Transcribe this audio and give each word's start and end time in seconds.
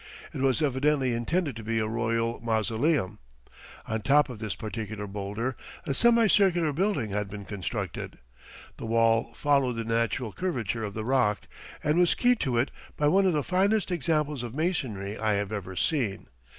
It 0.33 0.41
was 0.41 0.63
evidently 0.63 1.13
intended 1.13 1.55
to 1.57 1.63
be 1.63 1.77
a 1.77 1.85
Royal 1.85 2.39
Mausoleum. 2.43 3.19
On 3.85 4.01
top 4.01 4.29
of 4.29 4.39
this 4.39 4.55
particular 4.55 5.05
boulder 5.05 5.55
a 5.85 5.93
semicircular 5.93 6.73
building 6.73 7.11
had 7.11 7.29
been 7.29 7.45
constructed. 7.45 8.17
The 8.77 8.87
wall 8.87 9.31
followed 9.35 9.73
the 9.73 9.83
natural 9.83 10.33
curvature 10.33 10.83
of 10.83 10.95
the 10.95 11.05
rock 11.05 11.41
and 11.83 11.99
was 11.99 12.15
keyed 12.15 12.39
to 12.39 12.57
it 12.57 12.71
by 12.97 13.09
one 13.09 13.27
of 13.27 13.33
the 13.33 13.43
finest 13.43 13.91
examples 13.91 14.41
of 14.41 14.55
masonry 14.55 15.19
I 15.19 15.33
have 15.33 15.51
ever 15.51 15.75
seen. 15.75 16.29